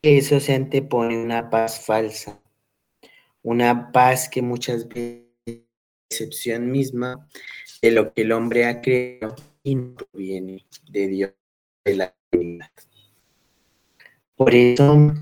[0.00, 2.40] eso se antepone una paz falsa,
[3.42, 5.60] una paz que muchas veces es
[6.10, 7.28] excepción misma
[7.82, 9.36] de lo que el hombre ha creado
[9.66, 11.32] y no proviene de Dios,
[11.84, 12.70] de la divinidad.
[14.36, 15.12] Por eso,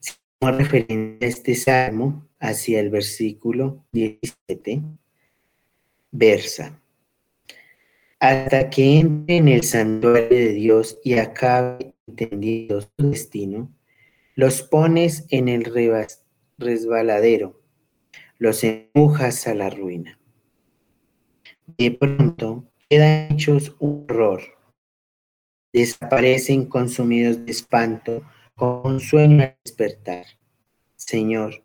[0.00, 4.82] si referente a este salmo hacia el versículo 17,
[6.10, 6.80] versa
[8.20, 13.74] hasta que entre en el santuario de Dios y acabe entendiendo su destino,
[14.34, 15.64] los pones en el
[16.58, 17.60] resbaladero,
[18.38, 20.18] los empujas a la ruina.
[21.78, 24.42] De pronto quedan hechos un horror,
[25.72, 28.22] desaparecen consumidos de espanto,
[28.56, 30.26] con un sueño al despertar.
[30.96, 31.64] Señor,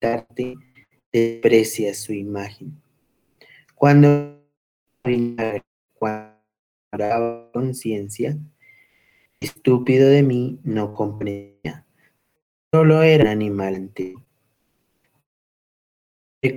[0.00, 0.54] darte
[1.12, 2.80] desprecia su imagen.
[3.74, 4.42] Cuando
[5.98, 8.36] cuando conciencia,
[9.38, 11.86] estúpido de mí no comprendía.
[12.72, 14.14] Solo era animal ante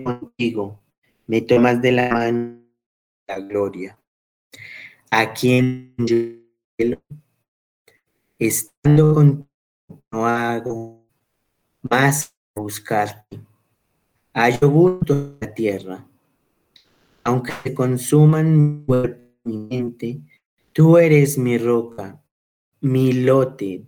[0.03, 0.79] contigo,
[1.27, 2.58] me tomas de la mano
[3.29, 3.97] la gloria.
[5.11, 6.15] A quien yo
[8.37, 9.49] estando contigo
[10.11, 11.05] no hago
[11.81, 13.39] más buscarte.
[14.33, 16.09] Hallo gusto la tierra
[17.29, 18.95] aunque se consuman mi
[19.43, 20.19] mi mente,
[20.73, 22.21] tú eres mi roca,
[22.81, 23.85] mi lote,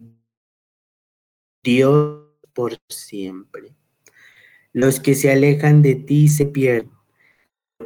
[1.63, 3.75] Dios por siempre.
[4.73, 6.91] Los que se alejan de ti se pierden,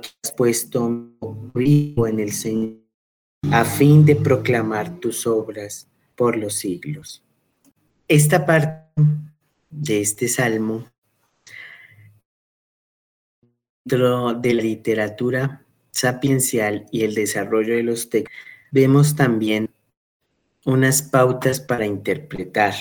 [0.06, 1.12] porque has puesto
[1.54, 2.80] vivo en el Señor,
[3.52, 7.24] a fin de proclamar tus obras por los siglos.
[8.08, 8.92] Esta parte
[9.70, 10.88] de este salmo
[13.88, 18.34] Dentro de la literatura sapiencial y el desarrollo de los textos,
[18.72, 19.70] vemos también
[20.66, 22.74] unas pautas para interpretar.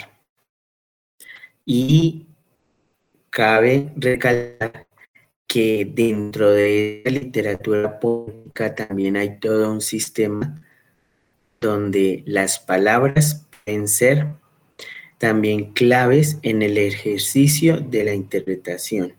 [1.66, 2.26] Y
[3.28, 4.83] cabe recalcar
[5.54, 10.60] que dentro de la literatura pública también hay todo un sistema
[11.60, 14.34] donde las palabras pueden ser
[15.16, 19.14] también claves en el ejercicio de la interpretación.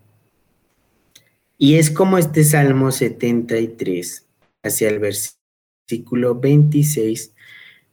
[1.57, 4.27] Y es como este Salmo 73,
[4.61, 7.33] hacia el versículo 26,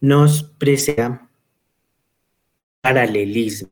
[0.00, 1.30] nos presenta
[2.80, 3.71] paralelismo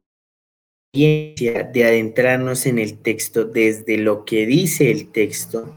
[0.93, 5.77] de adentrarnos en el texto desde lo que dice el texto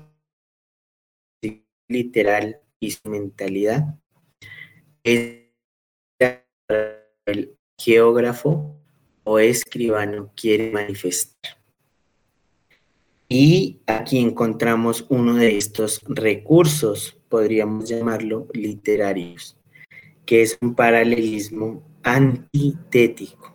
[1.87, 3.99] literal y su mentalidad
[5.03, 5.51] el
[7.77, 8.75] geógrafo
[9.23, 11.57] o escribano quiere manifestar.
[13.29, 19.57] Y aquí encontramos uno de estos recursos, podríamos llamarlo literarios,
[20.25, 23.52] que es un paralelismo antitético,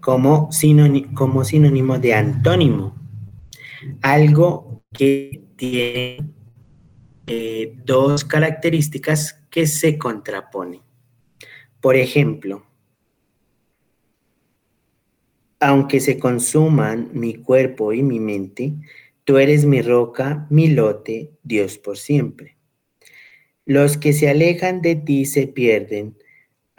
[0.00, 2.94] como sinónimo, de antónimo,
[4.02, 6.30] algo que tiene
[7.26, 10.80] eh, dos características que se contraponen.
[11.80, 12.66] Por ejemplo,
[15.60, 18.72] aunque se consuman mi cuerpo y mi mente,
[19.24, 22.56] tú eres mi roca, mi lote, Dios por siempre.
[23.66, 26.16] Los que se alejan de ti se pierden,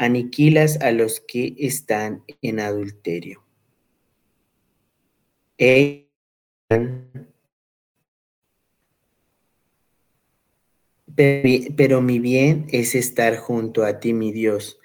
[0.02, 3.43] aniquilas a los que están en adulterio.
[11.16, 14.80] Pero mi bien es estar junto a ti, mi Dios.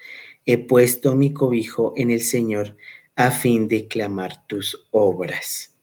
[0.44, 2.76] He puesto mi cobijo en el Señor
[3.14, 5.74] a fin de clamar tus obras.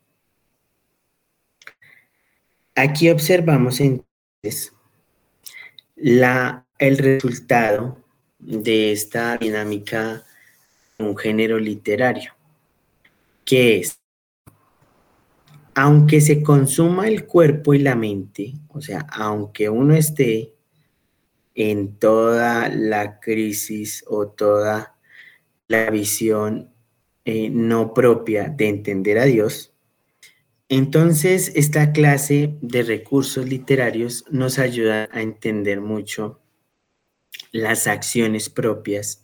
[2.76, 4.74] Aquí observamos entonces
[5.96, 8.03] la, el resultado
[8.46, 10.24] de esta dinámica
[10.98, 12.34] de un género literario,
[13.46, 14.00] que es,
[15.76, 20.54] aunque se consuma el cuerpo y la mente, o sea, aunque uno esté
[21.56, 24.96] en toda la crisis o toda
[25.68, 26.72] la visión
[27.26, 29.74] eh, no propia de entender a Dios,
[30.70, 36.40] Entonces, esta clase de recursos literarios nos ayuda a entender mucho
[37.54, 39.24] las acciones propias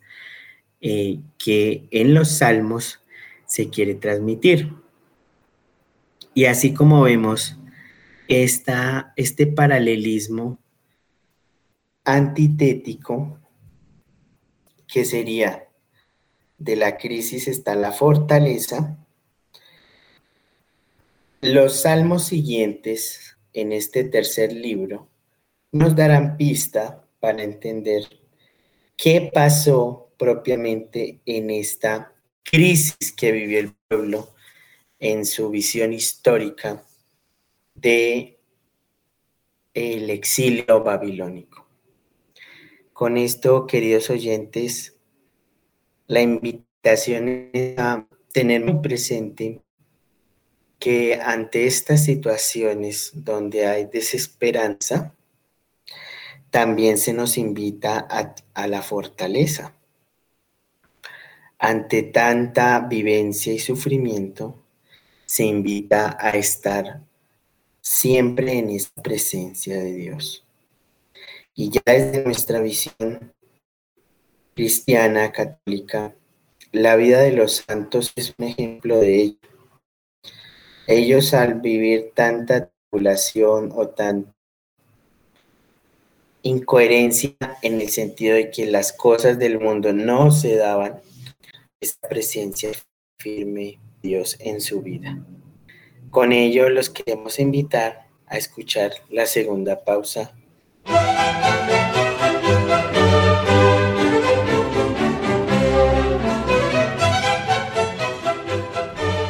[0.80, 3.02] eh, que en los salmos
[3.46, 4.74] se quiere transmitir.
[6.34, 7.58] Y así como vemos
[8.30, 10.60] esta, este paralelismo
[12.06, 13.40] antitético,
[14.88, 15.68] que sería
[16.58, 18.98] de la crisis está la fortaleza,
[21.42, 25.08] los salmos siguientes en este tercer libro
[25.72, 28.19] nos darán pista para entender
[29.02, 34.36] qué pasó propiamente en esta crisis que vivió el pueblo
[35.00, 36.84] en su visión histórica
[37.74, 38.38] de
[39.74, 41.66] el exilio babilónico.
[42.92, 44.98] Con esto, queridos oyentes,
[46.08, 49.62] la invitación es a tener muy presente
[50.78, 55.16] que ante estas situaciones donde hay desesperanza,
[56.50, 59.76] también se nos invita a, a, la fortaleza.
[61.58, 64.56] Ante tanta vivencia y sufrimiento,
[65.26, 67.02] se invita a estar
[67.82, 70.46] siempre en esa presencia de Dios.
[71.54, 73.34] Y ya desde nuestra visión
[74.56, 76.16] cristiana, católica,
[76.72, 79.40] la vida de los santos es un ejemplo de ello.
[80.88, 84.39] Ellos al vivir tanta tribulación o tanta
[86.44, 91.02] incoherencia en el sentido de que las cosas del mundo no se daban,
[91.82, 92.72] esa presencia
[93.20, 95.24] firme de Dios en su vida.
[96.10, 100.34] Con ello los queremos invitar a escuchar la segunda pausa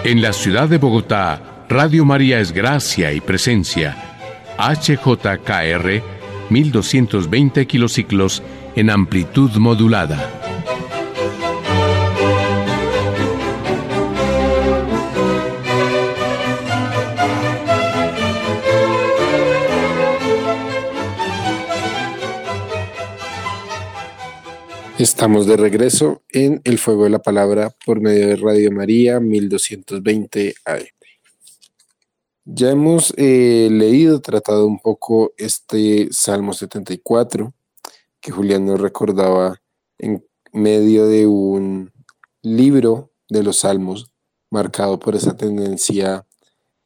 [0.10, 3.96] En la ciudad de Bogotá, Radio María es gracia y presencia.
[4.58, 6.19] HJKR
[6.50, 8.44] 1220 kilociclos
[8.76, 10.40] en amplitud modulada.
[25.00, 30.56] Estamos de regreso en El Fuego de la Palabra por medio de Radio María 1220
[30.66, 30.99] AM.
[32.52, 37.54] Ya hemos eh, leído, tratado un poco este Salmo 74,
[38.20, 39.62] que Julián nos recordaba
[40.00, 41.94] en medio de un
[42.42, 44.12] libro de los Salmos,
[44.50, 46.26] marcado por esa tendencia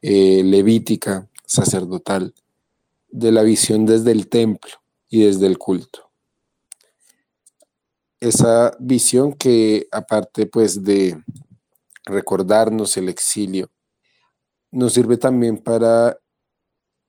[0.02, 2.34] eh, levítica, sacerdotal,
[3.08, 4.72] de la visión desde el templo
[5.08, 6.10] y desde el culto.
[8.20, 11.24] Esa visión que aparte pues de
[12.04, 13.70] recordarnos el exilio,
[14.74, 16.18] nos sirve también para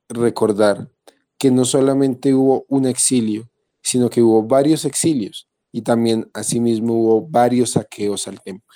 [0.07, 0.89] recordar
[1.37, 3.49] que no solamente hubo un exilio,
[3.81, 8.75] sino que hubo varios exilios y también asimismo hubo varios saqueos al templo.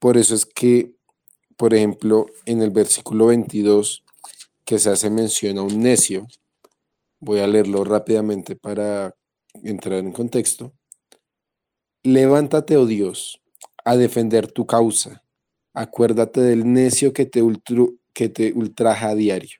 [0.00, 0.94] Por eso es que,
[1.56, 4.04] por ejemplo, en el versículo 22
[4.64, 6.26] que se hace mención a un necio,
[7.20, 9.14] voy a leerlo rápidamente para
[9.62, 10.72] entrar en contexto,
[12.02, 13.42] Levántate, oh Dios,
[13.84, 15.25] a defender tu causa.
[15.78, 17.42] Acuérdate del necio que te,
[18.14, 19.58] que te ultraja a diario.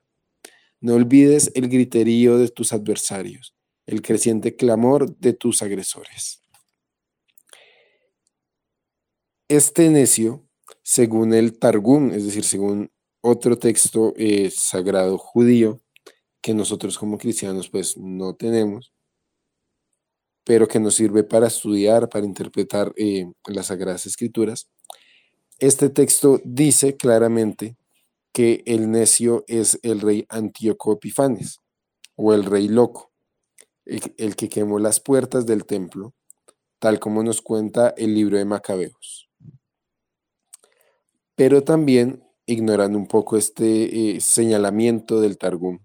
[0.80, 3.54] No olvides el griterío de tus adversarios,
[3.84, 6.40] el creciente clamor de tus agresores.
[9.48, 10.48] Este necio,
[10.82, 12.90] según el Targum, es decir, según
[13.20, 15.82] otro texto eh, sagrado judío,
[16.40, 18.94] que nosotros como cristianos pues no tenemos,
[20.44, 24.70] pero que nos sirve para estudiar, para interpretar eh, las Sagradas Escrituras.
[25.58, 27.78] Este texto dice claramente
[28.32, 31.60] que el necio es el rey Antíoco Epifanes,
[32.14, 33.10] o el rey loco,
[33.86, 36.14] el, que quemó las puertas del templo,
[36.78, 39.30] tal como nos cuenta el libro de Macabeos.
[41.34, 45.78] Pero también, ignorando un poco este eh, señalamiento del Targum,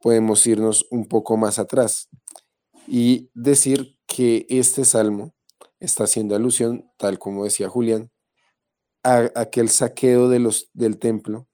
[0.00, 2.08] podemos irnos un poco más atrás
[2.86, 5.34] y decir que este salmo
[5.78, 8.10] está haciendo alusión, tal como decía Julián,
[9.04, 11.46] a aquel saqueo de los, del templo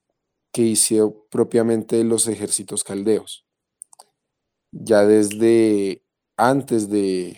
[0.51, 3.45] que hizo propiamente los ejércitos caldeos.
[4.71, 6.03] Ya desde
[6.37, 7.37] antes de,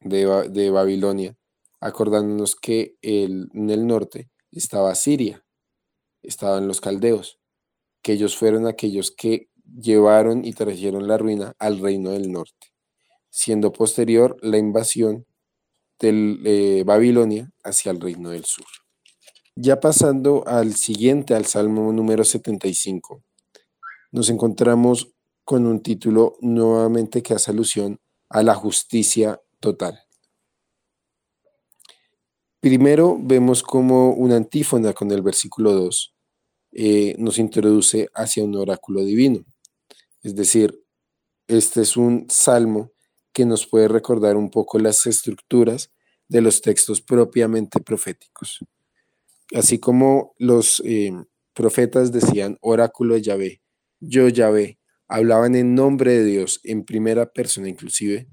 [0.00, 1.36] de, Babilonia,
[1.80, 5.44] acordándonos que en el norte estaba Siria,
[6.22, 7.40] estaban los caldeos,
[8.02, 12.72] que ellos fueron aquellos que llevaron y trajeron la ruina al reino del norte,
[13.28, 15.26] siendo posterior la invasión
[15.98, 18.66] de eh, Babilonia hacia el reino del sur.
[19.56, 23.22] Ya pasando al siguiente, al Salmo número 75,
[24.12, 25.12] nos encontramos
[25.44, 29.98] con un título nuevamente que hace alusión a la justicia total.
[32.60, 36.14] Primero vemos como una antífona con el versículo 2
[36.72, 39.44] eh, nos introduce hacia un oráculo divino.
[40.22, 40.84] Es decir,
[41.46, 42.92] este es un salmo
[43.32, 45.92] que nos puede recordar un poco las estructuras
[46.28, 48.58] de los textos propiamente proféticos.
[49.54, 51.12] Así como los eh,
[51.54, 53.62] profetas decían oráculo de Yahvé,
[54.00, 58.28] yo Yahvé, hablaban en nombre de Dios, en primera persona inclusive,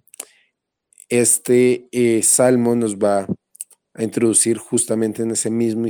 [1.09, 3.27] este eh, salmo nos va
[3.93, 5.87] a introducir justamente en ese mismo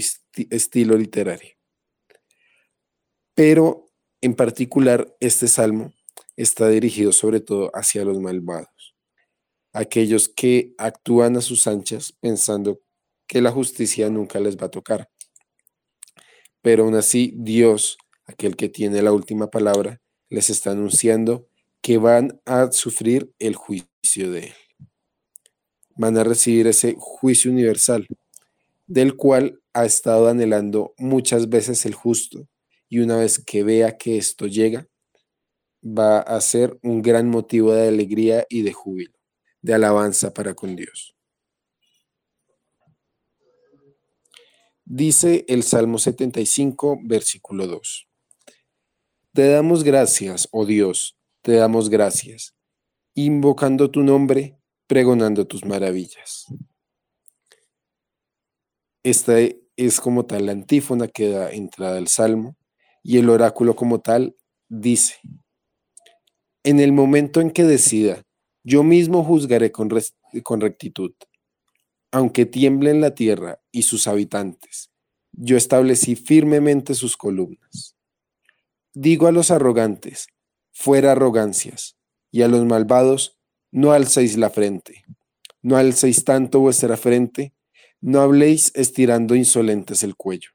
[0.50, 1.56] estilo literario.
[3.34, 3.88] Pero
[4.22, 5.94] en particular este salmo
[6.36, 8.70] está dirigido sobre todo hacia los malvados,
[9.76, 12.82] aquellos que actúan a sus anchas pensando
[13.28, 15.10] que la justicia nunca les va a tocar.
[16.62, 21.48] Pero aún así Dios, aquel que tiene la última palabra, les está anunciando
[21.82, 24.54] que van a sufrir el juicio de Él.
[25.98, 28.08] Van a recibir ese juicio universal,
[28.88, 32.48] del cual ha estado anhelando muchas veces el justo,
[32.88, 34.88] y una vez que vea que esto llega,
[35.84, 39.15] va a ser un gran motivo de alegría y de júbilo,
[39.66, 41.16] de alabanza para con Dios.
[44.86, 48.08] Dice el Salmo 75, versículo 2.
[49.34, 52.56] Te damos gracias, oh Dios, te damos gracias,
[53.16, 56.46] invocando tu nombre, pregonando tus maravillas.
[59.02, 59.34] Esta
[59.76, 62.56] es como tal la antífona que da entrada al Salmo
[63.02, 64.38] y el oráculo como tal
[64.70, 65.16] dice,
[66.64, 68.22] en el momento en que decida,
[68.66, 71.14] yo mismo juzgaré con, rectitud,
[72.12, 74.90] aunque tiemblen la tierra y sus habitantes,
[75.32, 77.96] yo establecí firmemente sus columnas.
[78.92, 80.28] Digo a los arrogantes,
[80.72, 81.96] fuera arrogancias,
[82.32, 83.38] y a los malvados,
[83.72, 85.06] no alcéis la frente,
[85.62, 87.54] no alcéis tanto vuestra frente,
[88.02, 90.50] no habléis estirando insolentes el cuello.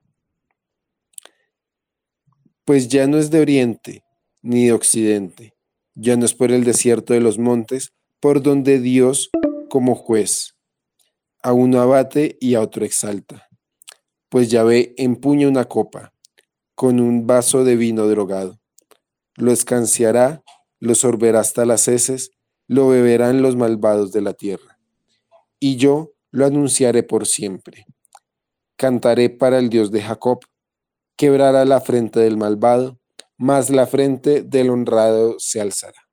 [2.64, 4.02] Pues ya no es de oriente
[4.42, 5.54] ni de occidente,
[5.94, 9.30] ya no es por el desierto de los montes, por donde Dios,
[9.70, 10.54] como juez,
[11.42, 13.48] a uno abate y a otro exalta.
[14.28, 16.12] Pues Yahvé empuña una copa,
[16.74, 18.60] con un vaso de vino drogado.
[19.36, 20.42] Lo escanciará,
[20.78, 22.30] lo sorberá hasta las heces,
[22.68, 24.78] lo beberán los malvados de la tierra.
[25.58, 27.86] Y yo lo anunciaré por siempre.
[28.76, 30.40] Cantaré para el Dios de Jacob,
[31.16, 32.98] quebrará la frente del malvado,
[33.38, 36.09] mas la frente del honrado se alzará.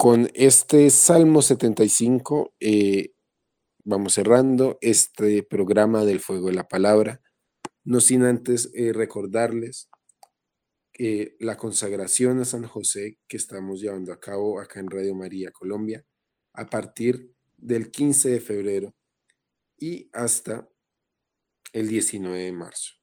[0.00, 3.12] Con este Salmo 75 eh,
[3.84, 7.20] vamos cerrando este programa del Fuego de la Palabra
[7.84, 9.90] no sin antes eh, recordarles
[10.90, 15.50] que la consagración a San José que estamos llevando a cabo acá en Radio María
[15.52, 16.02] Colombia
[16.54, 18.94] a partir del 15 de febrero
[19.76, 20.66] y hasta
[21.74, 22.94] el 19 de marzo.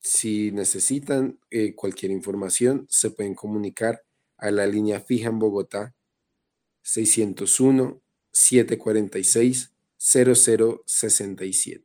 [0.00, 4.05] Si necesitan eh, cualquier información, se pueden comunicar
[4.38, 5.94] a la línea fija en Bogotá
[6.82, 8.00] 601
[8.32, 11.84] 746 0067.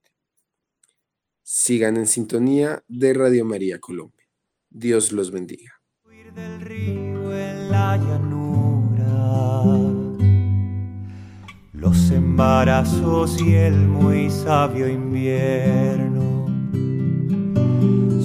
[1.44, 4.28] Sigan en sintonía de Radio María Colombia.
[4.70, 5.82] Dios los bendiga.
[6.36, 9.44] del río en la llanura,
[11.74, 16.31] los embarazos y el muy sabio invierno.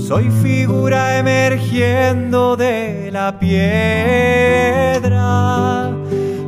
[0.07, 5.11] Soy figura emergiendo de la piedra.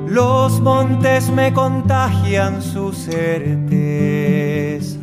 [0.07, 5.01] Los montes me contagian su certeza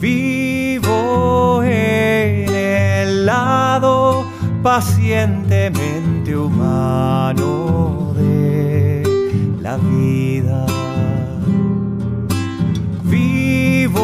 [0.00, 4.24] Vivo en el lado
[4.62, 9.02] pacientemente humano de
[9.60, 10.66] la vida.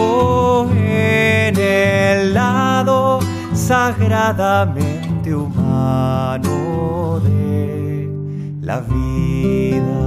[0.03, 3.21] Vivo en el lado
[3.53, 8.11] sagradamente humano de
[8.61, 10.03] la vida.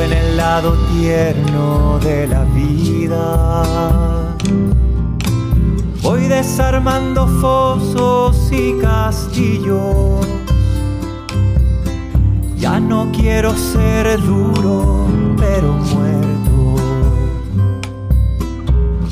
[0.00, 4.34] en el lado tierno de la vida.
[6.02, 9.55] Voy desarmando fosos y castillos.
[12.96, 16.76] No quiero ser duro, pero muerto.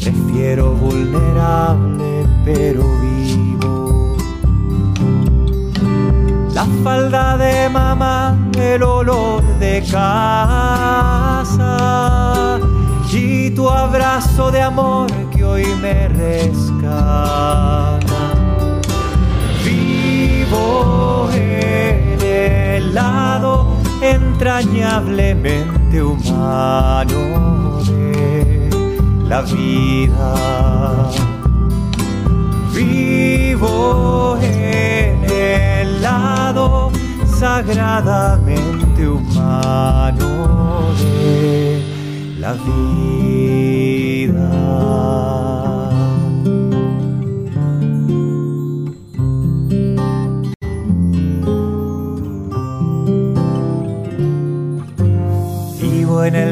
[0.03, 4.17] Prefiero vulnerable, pero vivo.
[6.55, 11.69] La falda de mamá, el olor de casa
[13.13, 18.01] y tu abrazo de amor que hoy me rescata.
[19.63, 23.64] Vivo en el lado
[24.45, 28.69] entrañablemente humano de
[29.27, 30.35] la vida.
[32.75, 36.91] Vivo en el lado
[37.39, 41.83] sagradamente humano de
[42.39, 43.75] la vida.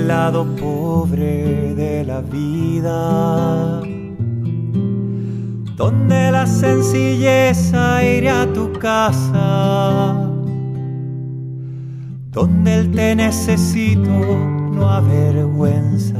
[0.08, 3.80] Lado pobre de la vida,
[5.76, 10.22] donde la sencilleza iré a tu casa
[12.32, 16.16] donde el te necesito no avergüenza,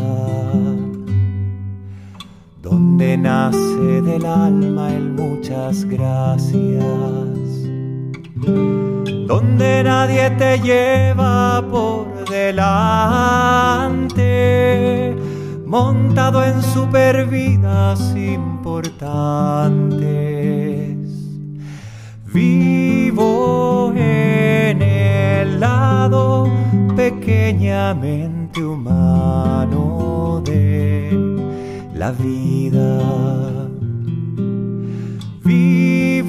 [2.61, 6.53] donde nace del alma el muchas gracias,
[9.33, 13.16] donde nadie te lleva por delante,
[15.64, 19.30] montado en supervidas importantes.
[22.35, 26.51] Vivo en el lado
[26.95, 31.11] pequeñamente humano de
[31.95, 33.71] la vida.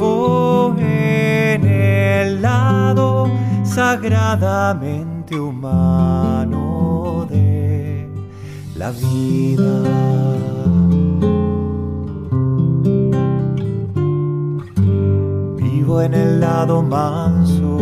[0.03, 3.29] Vivo en el lado
[3.63, 8.09] sagradamente humano de
[8.75, 9.81] la vida.
[15.55, 17.77] Vivo en el lado manso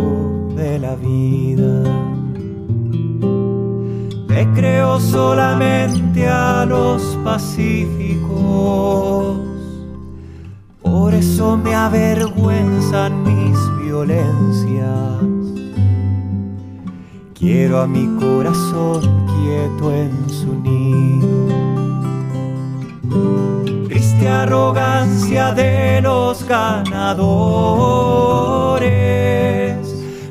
[0.55, 1.83] de la vida.
[4.27, 7.91] Le creo solamente a los pacíficos.
[10.91, 15.23] Por eso me avergüenzan mis violencias.
[17.33, 21.71] Quiero a mi corazón quieto en su nido
[23.87, 27.31] triste arrogancia de los ganadores.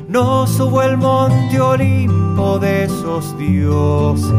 [0.07, 4.29] No subo el monte Olimpo de esos dioses.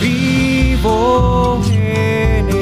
[0.00, 2.53] Vivo en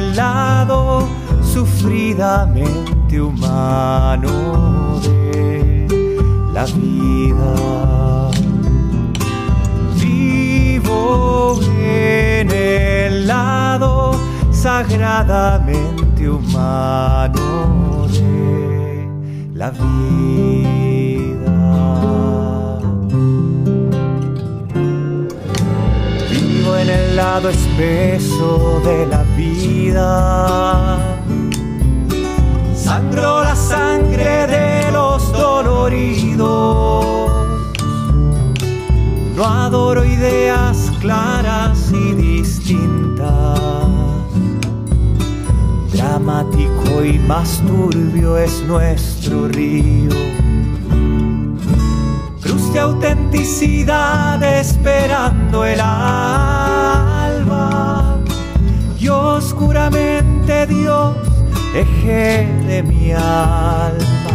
[0.00, 1.06] el lado
[1.42, 5.86] sufridamente humano de
[6.54, 8.30] la vida.
[10.00, 14.18] Vivo en el lado
[14.50, 19.06] sagradamente humano de
[19.54, 21.10] la vida.
[26.30, 29.59] Vivo en el lado espeso de la vida.
[32.76, 37.06] Sangro la sangre de los doloridos.
[39.34, 43.58] No adoro ideas claras y distintas.
[45.92, 50.10] Dramático y más turbio es nuestro río.
[52.42, 57.09] Cruz de autenticidad esperando el alba.
[59.20, 61.14] Oscuramente Dios
[61.74, 64.34] eje de mi alma.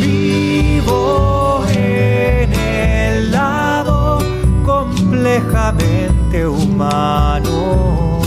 [0.00, 4.18] Vivo en el lado
[4.64, 8.20] complejamente humano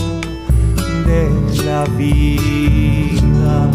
[1.05, 1.29] de
[1.65, 3.69] la vida.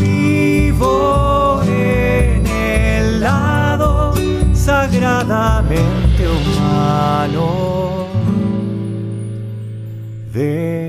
[0.00, 4.14] Vivo en el lado
[4.52, 7.99] sagradamente humano
[10.40, 10.79] de.